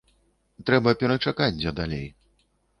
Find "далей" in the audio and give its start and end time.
1.83-2.05